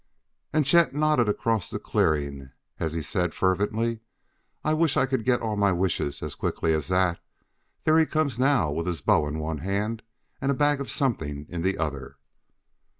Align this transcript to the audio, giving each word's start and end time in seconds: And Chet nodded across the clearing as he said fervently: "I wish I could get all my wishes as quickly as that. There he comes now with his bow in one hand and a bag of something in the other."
And 0.51 0.65
Chet 0.65 0.95
nodded 0.95 1.29
across 1.29 1.69
the 1.69 1.77
clearing 1.77 2.49
as 2.79 2.93
he 2.93 3.03
said 3.03 3.35
fervently: 3.35 3.99
"I 4.63 4.73
wish 4.73 4.97
I 4.97 5.05
could 5.05 5.23
get 5.23 5.41
all 5.41 5.55
my 5.55 5.71
wishes 5.71 6.23
as 6.23 6.33
quickly 6.33 6.73
as 6.73 6.87
that. 6.87 7.19
There 7.83 7.99
he 7.99 8.07
comes 8.07 8.39
now 8.39 8.71
with 8.71 8.87
his 8.87 9.03
bow 9.03 9.27
in 9.27 9.37
one 9.37 9.59
hand 9.59 10.01
and 10.41 10.49
a 10.49 10.55
bag 10.55 10.81
of 10.81 10.89
something 10.89 11.45
in 11.49 11.61
the 11.61 11.77
other." 11.77 12.17